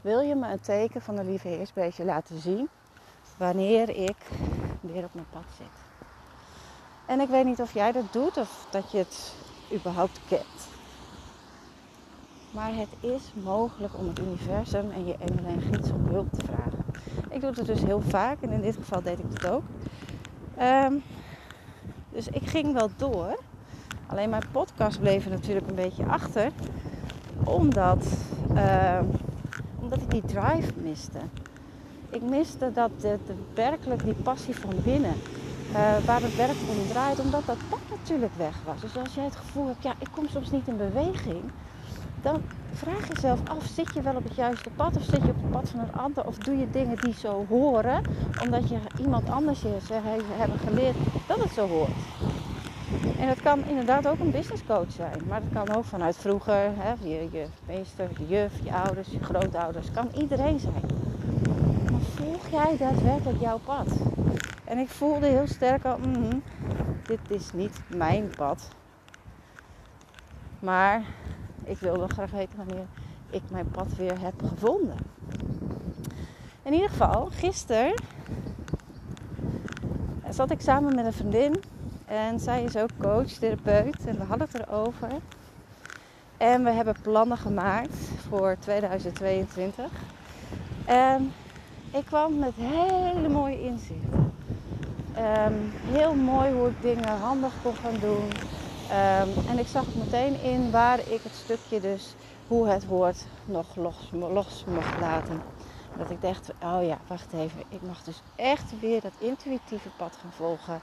Wil 0.00 0.20
je 0.20 0.34
me 0.34 0.52
een 0.52 0.60
teken 0.60 1.02
van 1.02 1.16
de 1.16 1.24
lieve 1.24 1.48
Heersbeestje 1.48 2.04
laten 2.04 2.40
zien 2.40 2.68
wanneer 3.36 3.88
ik 3.88 4.16
weer 4.80 5.04
op 5.04 5.14
mijn 5.14 5.28
pad 5.30 5.44
zit? 5.56 5.82
En 7.06 7.20
ik 7.20 7.28
weet 7.28 7.44
niet 7.44 7.60
of 7.60 7.74
jij 7.74 7.92
dat 7.92 8.12
doet 8.12 8.36
of 8.36 8.66
dat 8.70 8.90
je 8.90 8.98
het 8.98 9.34
überhaupt 9.72 10.20
kent. 10.28 10.68
Maar 12.54 12.74
het 12.74 12.88
is 13.00 13.32
mogelijk 13.44 13.98
om 13.98 14.08
het 14.08 14.18
universum 14.18 14.90
en 14.90 15.06
je 15.06 15.16
engelen 15.18 15.46
en 15.46 15.60
gids 15.60 15.90
om 15.90 16.06
hulp 16.06 16.32
te 16.32 16.44
vragen. 16.44 16.84
Ik 17.28 17.40
doe 17.40 17.50
het 17.50 17.66
dus 17.66 17.82
heel 17.82 18.00
vaak 18.00 18.36
en 18.40 18.50
in 18.50 18.60
dit 18.60 18.74
geval 18.74 19.02
deed 19.02 19.18
ik 19.18 19.24
het 19.32 19.46
ook. 19.46 19.62
Um, 20.60 21.02
dus 22.10 22.28
ik 22.28 22.48
ging 22.48 22.72
wel 22.72 22.90
door. 22.96 23.38
Alleen 24.06 24.30
mijn 24.30 24.42
podcast 24.52 25.00
bleef 25.00 25.24
er 25.24 25.30
natuurlijk 25.30 25.68
een 25.68 25.74
beetje 25.74 26.04
achter. 26.04 26.50
Omdat, 27.44 28.06
uh, 28.54 28.98
omdat 29.80 30.00
ik 30.00 30.10
die 30.10 30.24
drive 30.26 30.72
miste. 30.82 31.18
Ik 32.10 32.22
miste 32.22 32.72
dat 32.72 32.90
de, 33.00 33.18
werkelijk 33.54 34.04
die 34.04 34.14
passie 34.14 34.56
van 34.56 34.74
binnen. 34.84 35.14
Uh, 35.70 35.96
waar 36.06 36.20
het 36.20 36.36
werk 36.36 36.56
om 36.68 36.88
draait, 36.88 37.20
omdat 37.20 37.46
dat 37.46 37.58
pad 37.68 37.78
natuurlijk 37.88 38.32
weg 38.36 38.56
was. 38.64 38.80
Dus 38.80 38.96
als 38.96 39.14
jij 39.14 39.24
het 39.24 39.36
gevoel 39.36 39.66
hebt, 39.66 39.82
ja, 39.82 39.94
ik 39.98 40.08
kom 40.10 40.28
soms 40.28 40.50
niet 40.50 40.68
in 40.68 40.76
beweging, 40.76 41.42
dan 42.24 42.42
vraag 42.72 43.08
jezelf 43.08 43.40
af, 43.48 43.64
zit 43.64 43.94
je 43.94 44.02
wel 44.02 44.14
op 44.16 44.24
het 44.24 44.34
juiste 44.34 44.70
pad 44.70 44.96
of 44.96 45.02
zit 45.02 45.22
je 45.22 45.28
op 45.28 45.42
het 45.42 45.50
pad 45.50 45.68
van 45.68 45.80
een 45.80 45.92
ander? 45.92 46.26
Of 46.26 46.38
doe 46.38 46.56
je 46.56 46.70
dingen 46.70 46.96
die 46.96 47.14
zo 47.14 47.46
horen, 47.48 48.02
omdat 48.42 48.68
je 48.68 48.78
iemand 49.00 49.30
anders 49.30 49.60
je 49.60 49.78
hebben 50.36 50.58
geleerd 50.58 50.96
dat 51.26 51.38
het 51.42 51.50
zo 51.50 51.68
hoort. 51.68 51.90
En 53.18 53.28
het 53.28 53.42
kan 53.42 53.64
inderdaad 53.64 54.06
ook 54.06 54.18
een 54.18 54.30
business 54.30 54.64
coach 54.66 54.92
zijn, 54.92 55.22
maar 55.28 55.40
het 55.40 55.52
kan 55.52 55.76
ook 55.76 55.84
vanuit 55.84 56.16
vroeger, 56.16 56.70
hè, 56.76 56.94
je, 57.08 57.46
meester, 57.66 58.08
je 58.18 58.26
juf, 58.26 58.52
je 58.62 58.72
ouders, 58.72 59.08
je 59.08 59.24
grootouders, 59.24 59.90
kan 59.90 60.08
iedereen 60.18 60.58
zijn. 60.58 60.84
Maar 61.90 62.00
volg 62.00 62.48
jij 62.50 62.76
daadwerkelijk 62.76 63.40
jouw 63.40 63.58
pad? 63.64 63.86
En 64.64 64.78
ik 64.78 64.88
voelde 64.88 65.26
heel 65.26 65.46
sterk 65.46 65.84
al, 65.84 65.98
mm, 65.98 66.42
dit 67.02 67.20
is 67.28 67.52
niet 67.52 67.80
mijn 67.88 68.30
pad. 68.36 68.68
Maar 70.58 71.02
ik 71.64 71.78
wil 71.78 71.98
wel 71.98 72.08
graag 72.08 72.30
weten 72.30 72.56
wanneer 72.56 72.86
ik 73.30 73.42
mijn 73.50 73.70
pad 73.70 73.96
weer 73.96 74.20
heb 74.20 74.42
gevonden. 74.46 74.96
In 76.62 76.72
ieder 76.72 76.88
geval, 76.88 77.28
gisteren 77.32 77.94
zat 80.30 80.50
ik 80.50 80.60
samen 80.60 80.94
met 80.94 81.04
een 81.04 81.12
vriendin. 81.12 81.62
En 82.06 82.40
zij 82.40 82.62
is 82.62 82.76
ook 82.76 82.90
coach, 83.00 83.28
therapeut. 83.28 84.06
En 84.06 84.18
we 84.18 84.24
hadden 84.24 84.48
het 84.50 84.60
erover. 84.60 85.08
En 86.36 86.64
we 86.64 86.70
hebben 86.70 86.94
plannen 87.02 87.38
gemaakt 87.38 87.96
voor 88.28 88.56
2022. 88.58 89.84
En 90.84 91.32
ik 91.90 92.04
kwam 92.04 92.38
met 92.38 92.52
hele 92.54 93.28
mooie 93.28 93.62
inzichten. 93.62 94.32
Um, 95.18 95.72
heel 95.92 96.14
mooi 96.14 96.52
hoe 96.52 96.68
ik 96.68 96.82
dingen 96.82 97.18
handig 97.18 97.52
kon 97.62 97.74
gaan 97.74 97.98
doen. 98.00 98.28
Um, 98.90 99.38
en 99.44 99.58
ik 99.58 99.68
zag 99.68 99.94
meteen 99.94 100.40
in 100.40 100.70
waar 100.70 101.08
ik 101.08 101.22
het 101.22 101.34
stukje 101.34 101.80
dus, 101.80 102.14
hoe 102.46 102.68
het 102.68 102.86
woord 102.86 103.26
nog 103.44 103.76
los, 103.76 104.10
los 104.10 104.64
mocht 104.64 104.96
laten. 104.96 105.42
Dat 105.92 106.10
ik 106.10 106.20
dacht, 106.20 106.52
oh 106.60 106.84
ja, 106.86 106.98
wacht 107.06 107.32
even. 107.32 107.64
Ik 107.68 107.82
mag 107.82 108.02
dus 108.02 108.22
echt 108.36 108.78
weer 108.80 109.00
dat 109.00 109.12
intuïtieve 109.18 109.90
pad 109.96 110.16
gaan 110.16 110.32
volgen. 110.32 110.82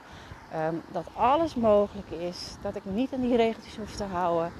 Um, 0.54 0.82
dat 0.86 1.06
alles 1.14 1.54
mogelijk 1.54 2.10
is. 2.10 2.56
Dat 2.60 2.76
ik 2.76 2.84
niet 2.84 3.12
aan 3.12 3.20
die 3.20 3.36
regeltjes 3.36 3.76
hoef 3.76 3.94
te 3.94 4.04
houden. 4.04 4.52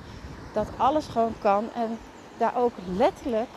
Dat 0.53 0.79
alles 0.79 1.07
gewoon 1.07 1.39
kan. 1.39 1.73
En 1.73 1.99
daar 2.35 2.57
ook 2.57 2.77
letterlijk 2.87 3.57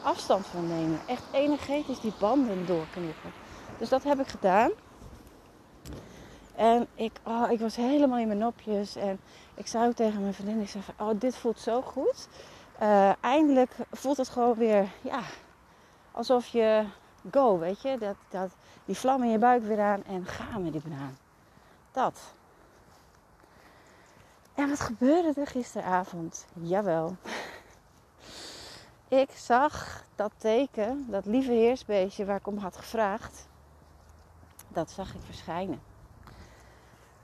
afstand 0.00 0.46
van 0.46 0.66
nemen. 0.66 1.00
Echt 1.06 1.24
energetisch 1.30 2.00
die 2.00 2.12
banden 2.18 2.64
doorknippen. 2.66 3.32
Dus 3.78 3.88
dat 3.88 4.02
heb 4.02 4.20
ik 4.20 4.28
gedaan. 4.28 4.70
En 6.56 6.86
ik, 6.94 7.12
oh, 7.22 7.50
ik 7.50 7.60
was 7.60 7.76
helemaal 7.76 8.18
in 8.18 8.26
mijn 8.26 8.38
nopjes. 8.38 8.96
En 8.96 9.20
ik 9.54 9.72
ook 9.76 9.94
tegen 9.94 10.20
mijn 10.20 10.34
vriendin, 10.34 10.60
ik 10.60 10.68
zei 10.68 10.84
oh, 10.98 11.10
dit 11.20 11.36
voelt 11.36 11.58
zo 11.58 11.82
goed. 11.82 12.28
Uh, 12.82 13.12
eindelijk 13.20 13.76
voelt 13.92 14.16
het 14.16 14.28
gewoon 14.28 14.54
weer, 14.54 14.88
ja, 15.02 15.20
alsof 16.12 16.46
je 16.46 16.84
go, 17.30 17.58
weet 17.58 17.82
je. 17.82 17.98
Dat, 17.98 18.16
dat, 18.28 18.50
die 18.84 18.96
vlam 18.96 19.22
in 19.22 19.30
je 19.30 19.38
buik 19.38 19.62
weer 19.62 19.80
aan 19.80 20.04
en 20.04 20.26
ga 20.26 20.58
met 20.58 20.72
die 20.72 20.82
banaan. 20.82 21.18
Dat. 21.92 22.20
En 24.54 24.68
wat 24.68 24.80
gebeurde 24.80 25.40
er 25.40 25.46
gisteravond? 25.46 26.46
Jawel. 26.52 27.16
Ik 29.08 29.30
zag 29.30 30.04
dat 30.14 30.32
teken, 30.36 31.06
dat 31.10 31.26
lieve 31.26 31.52
heersbeestje 31.52 32.24
waar 32.24 32.36
ik 32.36 32.46
om 32.46 32.58
had 32.58 32.76
gevraagd, 32.76 33.48
dat 34.68 34.90
zag 34.90 35.14
ik 35.14 35.20
verschijnen. 35.24 35.80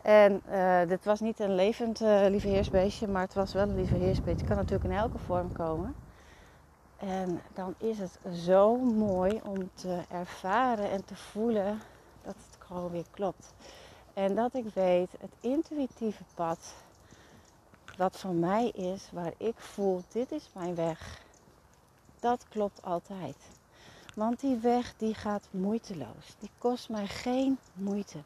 En 0.02 0.42
uh, 0.50 0.80
dit 0.88 1.04
was 1.04 1.20
niet 1.20 1.40
een 1.40 1.54
levend 1.54 2.00
uh, 2.00 3.06
maar 3.08 3.22
het 3.22 3.34
was 3.34 3.52
wel 3.52 3.62
een 3.62 3.74
lieve 3.74 3.96
heersbeestje. 3.96 4.30
Het 4.30 4.44
kan 4.44 4.56
natuurlijk 4.56 4.84
in 4.84 4.96
elke 4.96 5.18
vorm 5.18 5.52
komen. 5.52 5.94
En 6.98 7.40
dan 7.54 7.74
is 7.78 7.98
het 7.98 8.18
zo 8.34 8.76
mooi 8.76 9.40
om 9.44 9.70
te 9.74 10.02
ervaren 10.08 10.90
en 10.90 11.04
te 11.04 11.16
voelen 11.16 11.80
dat 12.24 12.34
het 12.34 12.56
gewoon 12.58 12.90
weer 12.90 13.06
klopt. 13.10 13.54
En 14.14 14.34
dat 14.34 14.54
ik 14.54 14.64
weet, 14.74 15.10
het 15.20 15.32
intuïtieve 15.40 16.24
pad, 16.34 16.74
wat 17.96 18.18
van 18.18 18.38
mij 18.38 18.68
is, 18.68 19.08
waar 19.12 19.32
ik 19.36 19.54
voel, 19.56 20.02
dit 20.08 20.32
is 20.32 20.50
mijn 20.54 20.74
weg. 20.74 21.20
Dat 22.20 22.46
klopt 22.48 22.82
altijd. 22.82 23.36
Want 24.14 24.40
die 24.40 24.56
weg 24.56 24.94
die 24.96 25.14
gaat 25.14 25.48
moeiteloos. 25.50 26.34
Die 26.38 26.50
kost 26.58 26.88
mij 26.88 27.06
geen 27.06 27.58
moeite. 27.72 28.18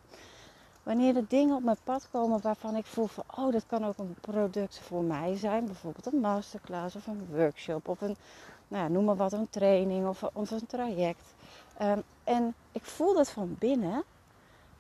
Wanneer 0.87 1.17
er 1.17 1.29
dingen 1.29 1.57
op 1.57 1.63
mijn 1.63 1.77
pad 1.85 2.09
komen 2.11 2.41
waarvan 2.41 2.77
ik 2.77 2.87
voel 2.87 3.07
van, 3.07 3.25
oh, 3.37 3.53
dat 3.53 3.67
kan 3.67 3.85
ook 3.85 3.99
een 3.99 4.17
product 4.21 4.79
voor 4.79 5.03
mij 5.03 5.37
zijn. 5.37 5.65
Bijvoorbeeld 5.65 6.07
een 6.07 6.21
masterclass 6.21 6.97
of 6.97 7.07
een 7.07 7.27
workshop 7.31 7.89
of 7.89 8.01
een, 8.01 8.17
nou 8.69 8.83
ja, 8.83 8.89
noem 8.89 9.05
maar 9.05 9.17
wat, 9.17 9.33
een 9.33 9.51
training 9.51 10.07
of, 10.07 10.23
of 10.23 10.51
een 10.51 10.67
traject. 10.67 11.35
Um, 11.83 12.03
en 12.25 12.55
ik 12.73 12.85
voel 12.85 13.15
dat 13.15 13.31
van 13.31 13.57
binnen, 13.59 14.05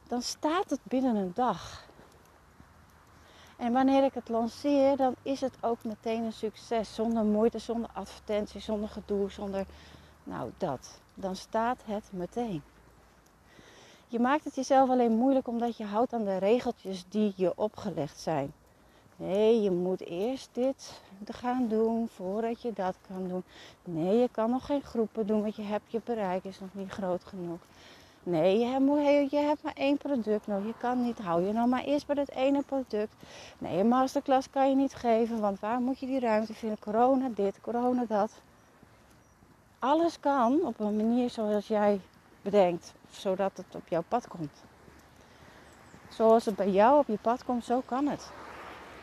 dan 0.09 0.23
staat 0.23 0.71
het 0.71 0.81
binnen 0.83 1.17
een 1.17 1.33
dag. 1.35 1.87
En 3.57 3.73
wanneer 3.73 4.05
ik 4.05 4.15
het 4.15 4.29
lanceer, 4.29 4.97
dan 4.97 5.15
is 5.23 5.41
het 5.41 5.55
ook 5.61 5.85
meteen 5.85 6.23
een 6.23 6.33
succes. 6.33 6.95
Zonder 6.95 7.25
moeite, 7.25 7.59
zonder 7.59 7.91
advertentie, 7.93 8.61
zonder 8.61 8.89
gedoe, 8.89 9.31
zonder. 9.31 9.67
Nou, 10.25 10.51
dat. 10.59 11.01
Dan 11.15 11.37
staat 11.37 11.83
het 11.85 12.05
meteen. 12.11 12.63
Je 14.09 14.19
maakt 14.19 14.45
het 14.45 14.55
jezelf 14.55 14.91
alleen 14.91 15.13
moeilijk 15.13 15.49
omdat 15.49 15.77
je 15.77 15.85
houdt 15.85 16.13
aan 16.13 16.25
de 16.25 16.37
regeltjes 16.37 17.05
die 17.09 17.33
je 17.37 17.53
opgelegd 17.57 18.21
zijn. 18.21 18.53
Nee, 19.17 19.63
je 19.63 19.71
moet 19.71 20.01
eerst 20.01 20.49
dit 20.53 21.01
gaan 21.25 21.69
doen 21.69 22.09
voordat 22.09 22.63
je 22.63 22.73
dat 22.73 22.97
kan 23.09 23.29
doen. 23.29 23.43
Nee, 23.85 24.19
je 24.19 24.29
kan 24.31 24.51
nog 24.51 24.67
geen 24.67 24.83
groepen 24.83 25.27
doen, 25.27 25.43
want 25.43 25.57
je 25.57 25.63
hebt 25.63 25.93
je 25.93 26.01
bereik 26.05 26.45
is 26.45 26.61
nog 26.61 26.69
niet 26.73 26.91
groot 26.91 27.25
genoeg. 27.25 27.59
Nee, 28.23 28.59
je 28.59 28.67
hebt, 28.67 29.31
je 29.31 29.37
hebt 29.37 29.63
maar 29.63 29.75
één 29.77 29.97
product 29.97 30.47
nog. 30.47 30.65
Je 30.65 30.75
kan 30.79 31.05
niet, 31.05 31.19
hou 31.19 31.47
je 31.47 31.53
nou 31.53 31.69
maar 31.69 31.85
eerst 31.85 32.07
bij 32.07 32.15
dat 32.15 32.31
ene 32.31 32.63
product. 32.63 33.15
Nee, 33.59 33.79
een 33.79 33.89
masterclass 33.89 34.51
kan 34.51 34.69
je 34.69 34.77
niet 34.77 34.95
geven, 34.95 35.41
want 35.41 35.61
waar 35.61 35.81
moet 35.81 35.99
je 35.99 36.07
die 36.07 36.21
ruimte 36.21 36.55
vinden? 36.55 36.79
Corona 36.79 37.29
dit, 37.35 37.61
corona 37.61 38.05
dat. 38.09 38.31
Alles 39.79 40.21
kan 40.21 40.61
op 40.63 40.81
een 40.81 40.97
manier 40.97 41.31
zoals 41.31 41.69
jij 41.69 42.01
bedenkt, 42.43 42.95
zodat 43.11 43.57
het 43.57 43.75
op 43.75 43.89
jouw 43.89 44.05
pad 44.09 44.29
komt. 44.29 44.63
Zoals 46.09 46.45
het 46.45 46.57
bij 46.57 46.71
jou 46.71 46.99
op 46.99 47.07
je 47.07 47.19
pad 47.19 47.45
komt, 47.45 47.65
zo 47.65 47.81
kan 47.81 48.07
het. 48.07 48.31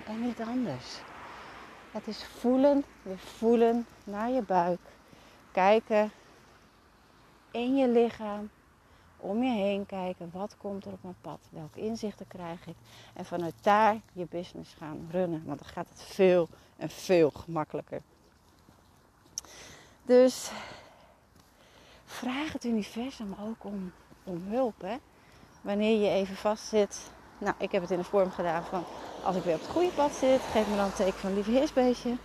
En 0.06 0.22
niet 0.22 0.42
anders. 0.42 1.00
Het 1.92 2.08
is 2.08 2.26
voelen, 2.26 2.84
weer 3.02 3.18
voelen 3.18 3.86
naar 4.04 4.30
je 4.30 4.42
buik. 4.42 4.80
Kijken 5.52 6.12
in 7.52 7.76
je 7.76 7.88
lichaam 7.88 8.50
om 9.18 9.44
je 9.44 9.52
heen 9.52 9.86
kijken. 9.86 10.30
Wat 10.34 10.58
komt 10.58 10.86
er 10.86 10.92
op 10.92 11.04
mijn 11.04 11.16
pad? 11.22 11.40
Welke 11.50 11.80
inzichten 11.80 12.28
krijg 12.28 12.68
ik? 12.68 12.76
En 13.14 13.26
vanuit 13.26 13.54
daar 13.62 14.00
je 14.14 14.26
business 14.30 14.74
gaan 14.74 15.08
runnen. 15.12 15.46
Want 15.46 15.60
dan 15.60 15.68
gaat 15.68 15.90
het 15.90 16.02
veel 16.02 16.50
en 16.78 16.90
veel 16.90 17.30
gemakkelijker. 17.30 18.02
Dus 20.06 20.52
vraag 22.14 22.54
het 22.54 22.64
universum 22.64 23.36
ook 23.42 23.64
om, 23.64 23.92
om 24.24 24.44
hulp. 24.48 24.82
Hè? 24.82 24.96
Wanneer 25.62 26.02
je 26.02 26.10
even 26.10 26.36
vast 26.36 26.68
zit. 26.68 27.12
Nou, 27.38 27.56
ik 27.58 27.72
heb 27.72 27.82
het 27.82 27.92
in 27.92 27.98
de 27.98 28.04
vorm 28.04 28.32
gedaan 28.32 28.64
van 28.64 28.84
als 29.24 29.36
ik 29.36 29.44
weer 29.44 29.56
op 29.56 29.62
het 29.62 29.70
goede 29.70 29.92
pad 29.92 30.12
zit, 30.12 30.42
geef 30.42 30.68
me 30.70 30.76
dan 30.76 30.86
een 30.86 30.94
teken 30.94 31.20
van 31.20 31.34
lieve 31.34 31.52
heersbeestje. 31.52 32.16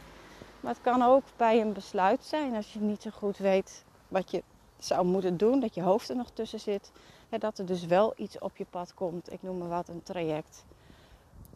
Maar 0.61 0.73
het 0.73 0.83
kan 0.83 1.02
ook 1.02 1.23
bij 1.37 1.61
een 1.61 1.73
besluit 1.73 2.25
zijn 2.25 2.54
als 2.54 2.73
je 2.73 2.80
niet 2.80 3.02
zo 3.02 3.11
goed 3.11 3.38
weet 3.38 3.85
wat 4.09 4.30
je 4.30 4.42
zou 4.78 5.07
moeten 5.07 5.37
doen, 5.37 5.61
dat 5.61 5.75
je 5.75 5.83
hoofd 5.83 6.09
er 6.09 6.16
nog 6.16 6.30
tussen 6.30 6.61
zit. 6.61 6.92
dat 7.38 7.59
er 7.59 7.66
dus 7.66 7.87
wel 7.87 8.12
iets 8.16 8.38
op 8.38 8.57
je 8.57 8.66
pad 8.71 8.95
komt. 8.95 9.33
Ik 9.33 9.42
noem 9.42 9.59
maar 9.59 9.68
wat, 9.68 9.88
een 9.88 10.02
traject. 10.02 10.64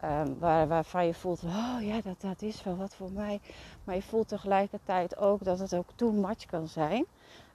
Um, 0.04 0.38
waar, 0.38 0.68
waarvan 0.68 1.06
je 1.06 1.14
voelt, 1.14 1.42
oh 1.42 1.76
ja, 1.80 2.00
dat, 2.00 2.20
dat 2.20 2.42
is 2.42 2.62
wel 2.62 2.76
wat 2.76 2.94
voor 2.94 3.12
mij. 3.12 3.40
Maar 3.84 3.94
je 3.94 4.02
voelt 4.02 4.28
tegelijkertijd 4.28 5.16
ook 5.16 5.44
dat 5.44 5.58
het 5.58 5.74
ook 5.74 5.88
too 5.94 6.12
much 6.12 6.46
kan 6.46 6.68
zijn. 6.68 7.06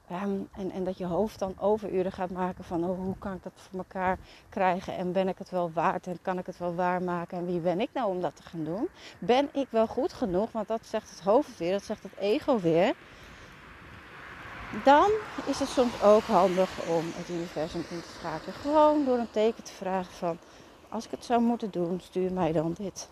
En, 0.07 0.49
en, 0.73 0.83
dat 0.83 0.97
je 0.97 1.05
hoofd 1.05 1.39
dan 1.39 1.53
overuren 1.59 2.11
gaat 2.11 2.29
maken 2.29 2.63
van 2.63 2.83
oh, 2.83 2.99
hoe 2.99 3.17
kan 3.19 3.33
ik 3.33 3.43
dat 3.43 3.51
voor 3.55 3.79
elkaar 3.79 4.17
krijgen 4.49 4.95
en 4.95 5.11
ben 5.11 5.27
ik 5.27 5.37
het 5.37 5.49
wel 5.49 5.71
waard 5.71 6.07
en 6.07 6.19
kan 6.21 6.37
ik 6.37 6.45
het 6.45 6.57
wel 6.57 6.75
waarmaken 6.75 7.37
en 7.37 7.45
wie 7.45 7.59
ben 7.59 7.79
ik 7.79 7.89
nou 7.93 8.09
om 8.09 8.21
dat 8.21 8.35
te 8.35 8.43
gaan 8.43 8.63
doen? 8.63 8.89
Ben 9.19 9.49
ik 9.53 9.67
wel 9.69 9.87
goed 9.87 10.13
genoeg? 10.13 10.51
Want 10.51 10.67
dat 10.67 10.85
zegt 10.85 11.09
het 11.09 11.21
hoofd 11.21 11.57
weer, 11.57 11.71
dat 11.71 11.83
zegt 11.83 12.03
het 12.03 12.17
ego 12.17 12.59
weer 12.59 12.95
dan 14.83 15.11
is 15.45 15.59
het 15.59 15.67
soms 15.69 16.01
ook 16.01 16.23
handig 16.23 16.69
om 16.89 17.05
het 17.15 17.29
universum 17.29 17.83
in 17.89 18.01
te 18.01 18.07
schakelen. 18.19 18.53
Gewoon 18.53 19.05
door 19.05 19.17
een 19.17 19.31
teken 19.31 19.63
te 19.63 19.71
vragen 19.71 20.13
van, 20.13 20.37
als 20.89 21.05
ik 21.05 21.11
het 21.11 21.25
zou 21.25 21.41
moeten 21.41 21.71
doen, 21.71 21.99
stuur 21.99 22.33
mij 22.33 22.51
dan 22.51 22.73
dit. 22.73 23.09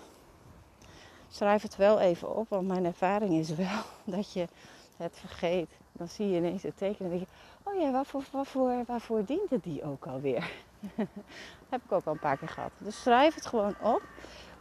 Schrijf 1.29 1.61
het 1.61 1.75
wel 1.75 1.99
even 1.99 2.35
op, 2.35 2.49
want 2.49 2.67
mijn 2.67 2.85
ervaring 2.85 3.33
is 3.33 3.49
wel 3.49 3.81
dat 4.15 4.33
je 4.33 4.47
het 4.97 5.17
vergeet. 5.19 5.69
Dan 5.91 6.07
zie 6.07 6.29
je 6.29 6.37
ineens 6.37 6.63
het 6.63 6.77
teken 6.77 7.05
en 7.05 7.11
denk 7.11 7.21
je, 7.21 7.27
oh 7.63 7.81
ja, 7.81 7.91
waarvoor, 7.91 8.23
waarvoor, 8.31 8.83
waarvoor 8.87 9.25
dient 9.25 9.49
het 9.49 9.63
die 9.63 9.83
ook 9.83 10.07
alweer? 10.07 10.51
heb 11.69 11.83
ik 11.83 11.91
ook 11.91 12.05
al 12.05 12.13
een 12.13 12.19
paar 12.19 12.37
keer 12.37 12.49
gehad. 12.49 12.71
Dus 12.77 13.01
schrijf 13.01 13.35
het 13.35 13.45
gewoon 13.45 13.75
op 13.81 14.01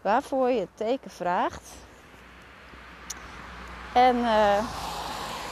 waarvoor 0.02 0.50
je 0.50 0.60
het 0.60 0.76
teken 0.76 1.10
vraagt. 1.10 1.70
En 3.94 4.16
uh, 4.16 4.64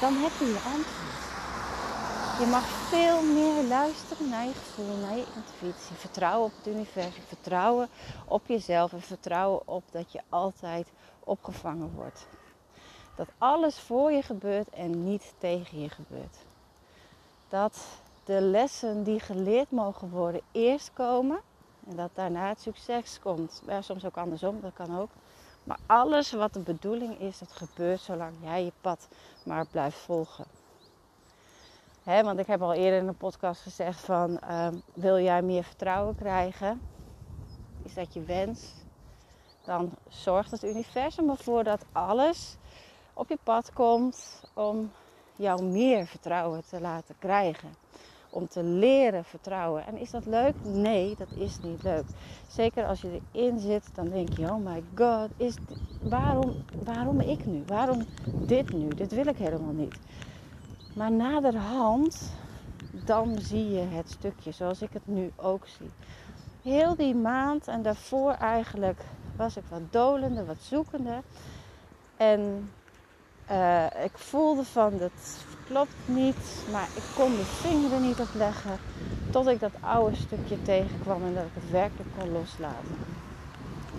dan 0.01 0.15
heb 0.15 0.33
je 0.39 0.45
je 0.45 0.61
antwoord. 0.65 1.13
Je 2.39 2.47
mag 2.47 2.65
veel 2.65 3.23
meer 3.23 3.63
luisteren 3.63 4.29
naar 4.29 4.45
je 4.45 4.53
gevoel, 4.53 4.97
naar 4.97 5.17
je 5.17 5.27
intuïtie. 5.35 5.97
Vertrouwen 5.97 6.45
op 6.45 6.57
het 6.57 6.75
universum, 6.75 7.23
vertrouwen 7.29 7.89
op 8.27 8.47
jezelf 8.47 8.93
en 8.93 9.03
vertrouwen 9.03 9.69
op 9.69 9.85
dat 9.91 10.13
je 10.13 10.21
altijd 10.29 10.89
opgevangen 11.25 11.93
wordt. 11.95 12.27
Dat 13.15 13.29
alles 13.39 13.79
voor 13.79 14.13
je 14.13 14.23
gebeurt 14.23 14.69
en 14.69 15.05
niet 15.05 15.33
tegen 15.39 15.81
je 15.81 15.89
gebeurt. 15.89 16.37
Dat 17.49 17.87
de 18.25 18.41
lessen 18.41 19.03
die 19.03 19.21
geleerd 19.21 19.71
mogen 19.71 20.11
worden 20.11 20.41
eerst 20.53 20.91
komen 20.93 21.41
en 21.89 21.97
dat 21.97 22.11
daarna 22.15 22.49
het 22.49 22.61
succes 22.61 23.19
komt. 23.23 23.63
Ja, 23.67 23.83
soms 23.83 24.05
ook 24.05 24.17
andersom, 24.17 24.61
dat 24.61 24.73
kan 24.75 24.99
ook. 24.99 25.11
Maar 25.65 25.79
alles 25.87 26.33
wat 26.33 26.53
de 26.53 26.61
bedoeling 26.61 27.21
is, 27.21 27.39
dat 27.39 27.53
gebeurt 27.53 28.01
zolang 28.01 28.33
jij 28.43 28.65
je 28.65 28.73
pad 28.81 29.09
maar 29.45 29.67
blijft 29.67 29.99
volgen 29.99 30.45
want 32.05 32.39
ik 32.39 32.47
heb 32.47 32.63
al 32.63 32.73
eerder 32.73 33.01
in 33.01 33.09
een 33.09 33.17
podcast 33.17 33.61
gezegd 33.61 34.01
van 34.01 34.39
ehm, 34.39 34.75
wil 34.95 35.19
jij 35.19 35.43
meer 35.43 35.65
vertrouwen 35.65 36.15
krijgen? 36.15 36.81
Is 37.83 37.95
dat 37.95 38.15
je 38.15 38.23
wens? 38.23 38.73
Dan 39.65 39.91
zorgt 40.09 40.51
het 40.51 40.65
universum 40.65 41.31
ervoor 41.31 41.65
dat 41.65 41.85
alles 41.93 42.57
op 43.15 43.29
je 43.29 43.39
pad 43.43 43.73
komt 43.73 44.43
om 44.55 44.91
jou 45.37 45.63
meer 45.63 46.07
vertrouwen 46.07 46.63
te 46.69 46.81
laten 46.81 47.15
krijgen. 47.19 47.69
Om 48.31 48.49
te 48.49 48.63
leren 48.63 49.25
vertrouwen. 49.25 49.87
En 49.87 49.99
is 49.99 50.11
dat 50.11 50.27
leuk? 50.27 50.55
Nee, 50.63 51.15
dat 51.19 51.29
is 51.37 51.59
niet 51.63 51.83
leuk. 51.83 52.05
Zeker 52.49 52.87
als 52.87 53.01
je 53.01 53.21
erin 53.33 53.59
zit, 53.59 53.95
dan 53.95 54.09
denk 54.09 54.37
je: 54.37 54.45
oh 54.45 54.65
my 54.65 54.83
god, 54.95 55.29
is 55.37 55.55
waarom, 56.03 56.65
waarom 56.85 57.21
ik 57.21 57.47
nu? 57.47 57.63
Waarom 57.67 58.05
dit 58.25 58.73
nu? 58.73 58.89
Dit 58.89 59.13
wil 59.13 59.27
ik 59.27 59.37
helemaal 59.37 59.73
niet. 59.73 59.99
Maar 60.95 61.13
naderhand, 61.13 62.33
dan 63.05 63.39
zie 63.39 63.71
je 63.71 63.81
het 63.81 64.11
stukje 64.11 64.53
zoals 64.53 64.83
ik 64.83 64.93
het 64.93 65.07
nu 65.07 65.33
ook 65.37 65.67
zie. 65.67 65.91
Heel 66.63 66.97
die 66.97 67.15
maand 67.15 67.69
en 67.69 67.83
daarvoor 67.83 68.33
eigenlijk 68.33 69.05
was 69.37 69.57
ik 69.57 69.65
wat 69.69 69.93
dolende, 69.93 70.45
wat 70.45 70.61
zoekende. 70.61 71.23
En 72.17 72.71
Uh, 73.53 73.85
ik 74.05 74.19
voelde 74.19 74.65
van 74.65 74.99
dat 74.99 75.45
klopt 75.67 75.95
niet, 76.05 76.65
maar 76.71 76.89
ik 76.95 77.03
kon 77.15 77.37
de 77.37 77.45
vinger 77.45 77.93
er 77.93 78.01
niet 78.01 78.21
op 78.21 78.29
leggen. 78.35 78.79
Tot 79.31 79.47
ik 79.47 79.61
dat 79.61 79.73
oude 79.81 80.17
stukje 80.17 80.63
tegenkwam 80.63 81.23
en 81.25 81.35
dat 81.35 81.45
ik 81.45 81.55
het 81.55 81.71
werkelijk 81.71 82.11
kon 82.19 82.33
loslaten. 82.33 82.97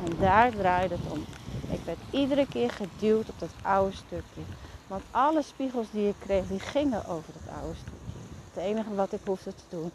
En 0.06 0.18
daar 0.20 0.52
draaide 0.52 0.96
het 0.96 1.12
om. 1.12 1.26
Ik 1.72 1.80
werd 1.86 1.98
iedere 2.12 2.48
keer 2.48 2.70
geduwd 2.70 3.30
op 3.30 3.40
dat 3.40 3.54
oude 3.62 3.96
stukje. 3.96 4.42
Want 4.88 5.04
alle 5.12 5.42
spiegels 5.42 5.88
die 5.92 6.08
ik 6.08 6.16
kreeg, 6.20 6.48
die 6.48 6.60
gingen 6.60 7.06
over 7.06 7.34
dat 7.34 7.56
oude 7.56 7.76
stukje. 7.76 8.20
Het 8.54 8.64
enige 8.64 8.96
wat 8.96 9.12
ik 9.12 9.20
hoefde 9.26 9.54
te 9.56 9.64
doen, 9.70 9.92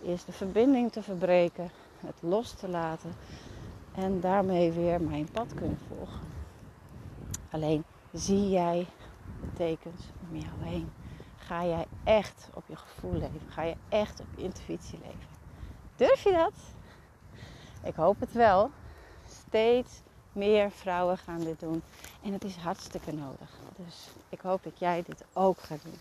is 0.00 0.24
de 0.24 0.32
verbinding 0.32 0.92
te 0.92 1.02
verbreken, 1.02 1.70
het 2.00 2.16
los 2.20 2.50
te 2.50 2.68
laten 2.68 3.14
en 3.94 4.20
daarmee 4.20 4.72
weer 4.72 5.00
mijn 5.00 5.28
pad 5.32 5.54
kunnen 5.54 5.78
volgen. 5.88 6.20
Alleen 7.50 7.84
zie 8.12 8.48
jij 8.48 8.86
tekens 9.56 10.02
om 10.28 10.36
jou 10.36 10.52
heen. 10.60 10.90
Ga 11.36 11.64
jij 11.64 11.86
echt 12.04 12.48
op 12.54 12.62
je 12.66 12.76
gevoel 12.76 13.12
leven? 13.12 13.40
Ga 13.48 13.62
je 13.62 13.74
echt 13.88 14.20
op 14.20 14.26
je 14.36 14.42
intuïtie 14.42 14.98
leven? 14.98 15.28
Durf 15.96 16.22
je 16.22 16.32
dat? 16.32 16.52
Ik 17.82 17.94
hoop 17.94 18.20
het 18.20 18.32
wel. 18.32 18.70
Steeds 19.28 20.00
meer 20.32 20.70
vrouwen 20.70 21.18
gaan 21.18 21.40
dit 21.40 21.60
doen. 21.60 21.82
En 22.22 22.32
het 22.32 22.44
is 22.44 22.56
hartstikke 22.56 23.12
nodig. 23.12 23.50
Dus 23.76 24.08
ik 24.28 24.40
hoop 24.40 24.62
dat 24.62 24.78
jij 24.78 25.02
dit 25.06 25.24
ook 25.32 25.58
gaat 25.58 25.82
doen. 25.82 25.98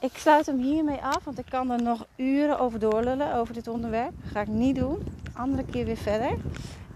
Ik 0.00 0.16
sluit 0.16 0.46
hem 0.46 0.58
hiermee 0.58 1.02
af, 1.02 1.24
want 1.24 1.38
ik 1.38 1.46
kan 1.50 1.70
er 1.70 1.82
nog 1.82 2.06
uren 2.16 2.58
over 2.58 2.78
doorlullen 2.78 3.34
over 3.34 3.54
dit 3.54 3.68
onderwerp. 3.68 4.12
Ga 4.24 4.40
ik 4.40 4.48
niet 4.48 4.76
doen. 4.76 5.06
Andere 5.32 5.64
keer 5.64 5.84
weer 5.84 5.96
verder. 5.96 6.38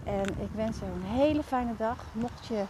En 0.03 0.41
ik 0.41 0.49
wens 0.55 0.79
je 0.79 0.85
een 0.85 1.03
hele 1.03 1.43
fijne 1.43 1.75
dag. 1.77 2.05
Mocht 2.11 2.45
je 2.47 2.63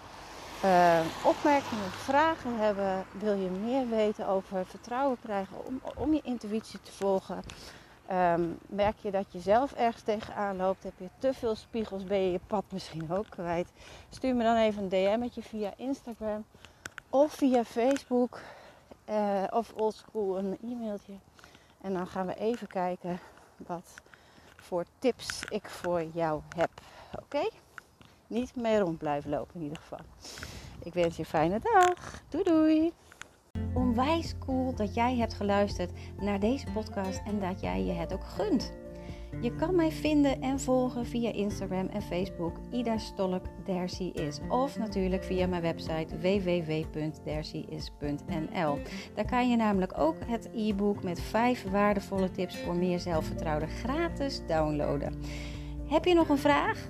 uh, 0.64 1.00
opmerkingen, 1.24 1.92
vragen 1.92 2.58
hebben, 2.58 3.06
wil 3.12 3.34
je 3.34 3.50
meer 3.50 3.90
weten 3.90 4.28
over 4.28 4.66
vertrouwen 4.66 5.18
krijgen 5.20 5.66
om, 5.66 5.82
om 5.96 6.14
je 6.14 6.22
intuïtie 6.24 6.82
te 6.82 6.92
volgen. 6.92 7.42
Um, 8.12 8.58
merk 8.66 8.98
je 8.98 9.12
dat 9.12 9.26
je 9.32 9.40
zelf 9.40 9.74
ergens 9.74 10.04
tegenaan 10.04 10.58
loopt, 10.58 10.84
heb 10.84 10.94
je 10.98 11.10
te 11.18 11.34
veel 11.34 11.56
spiegels, 11.56 12.04
ben 12.04 12.20
je 12.20 12.32
je 12.32 12.40
pad 12.48 12.64
misschien 12.72 13.12
ook 13.12 13.30
kwijt. 13.30 13.68
Stuur 14.10 14.36
me 14.36 14.44
dan 14.44 14.56
even 14.56 14.84
een 14.84 14.90
DM'tje 14.90 15.42
via 15.42 15.74
Instagram 15.76 16.46
of 17.10 17.34
via 17.34 17.64
Facebook 17.64 18.40
uh, 19.10 19.44
of 19.50 19.74
oldschool 19.76 20.38
een 20.38 20.58
e-mailtje. 20.64 21.14
En 21.82 21.94
dan 21.94 22.08
gaan 22.08 22.26
we 22.26 22.36
even 22.36 22.68
kijken 22.68 23.20
wat 23.58 23.94
voor 24.56 24.86
tips 25.00 25.44
ik 25.50 25.70
voor 25.70 26.04
jou 26.14 26.42
heb. 26.56 26.70
Oké? 27.22 27.50
Niet 28.34 28.56
mee 28.56 28.80
rond 28.80 28.98
blijven 28.98 29.30
lopen 29.30 29.56
in 29.56 29.62
ieder 29.62 29.78
geval. 29.78 30.00
Ik 30.84 30.94
wens 30.94 31.16
je 31.16 31.22
een 31.22 31.30
fijne 31.30 31.60
dag. 31.60 32.24
Doei 32.30 32.44
doei. 32.44 32.92
Onwijs 33.74 34.36
cool 34.40 34.76
dat 34.76 34.94
jij 34.94 35.16
hebt 35.16 35.34
geluisterd 35.34 35.92
naar 36.20 36.40
deze 36.40 36.66
podcast 36.74 37.22
en 37.26 37.40
dat 37.40 37.62
jij 37.62 37.84
je 37.84 37.92
het 37.92 38.14
ook 38.14 38.24
gunt. 38.24 38.74
Je 39.42 39.56
kan 39.56 39.76
mij 39.76 39.92
vinden 39.92 40.42
en 40.42 40.60
volgen 40.60 41.06
via 41.06 41.32
Instagram 41.32 41.88
en 41.88 42.02
Facebook 42.02 42.56
Ida 42.72 42.98
Stolk 42.98 43.46
Dercy 43.66 44.12
is. 44.14 44.40
Of 44.50 44.78
natuurlijk 44.78 45.24
via 45.24 45.48
mijn 45.48 45.62
website 45.62 46.18
www.dercyis.nl. 46.18 48.78
Daar 49.16 49.26
kan 49.26 49.50
je 49.50 49.56
namelijk 49.56 49.98
ook 49.98 50.16
het 50.26 50.50
e-book 50.54 51.04
met 51.04 51.22
5 51.22 51.72
waardevolle 51.72 52.32
tips 52.32 52.58
voor 52.58 52.76
meer 52.76 53.00
zelfvertrouwen 53.00 53.70
gratis 53.70 54.42
downloaden. 54.48 55.22
Heb 55.88 56.06
je 56.06 56.14
nog 56.14 56.30
een 56.30 56.38
vraag? 56.38 56.90